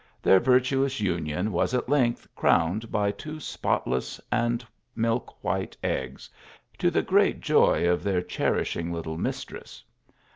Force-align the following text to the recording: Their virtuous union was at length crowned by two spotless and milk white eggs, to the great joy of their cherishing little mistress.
Their 0.23 0.39
virtuous 0.39 0.99
union 0.99 1.51
was 1.51 1.75
at 1.75 1.87
length 1.87 2.27
crowned 2.35 2.91
by 2.91 3.11
two 3.11 3.39
spotless 3.39 4.19
and 4.31 4.65
milk 4.95 5.43
white 5.43 5.77
eggs, 5.83 6.27
to 6.79 6.89
the 6.89 7.03
great 7.03 7.39
joy 7.39 7.87
of 7.87 8.03
their 8.03 8.23
cherishing 8.23 8.91
little 8.91 9.19
mistress. 9.19 9.83